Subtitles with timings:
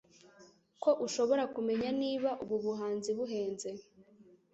[0.83, 3.69] ko ushobora kumenya niba ubu buhanzi buhenze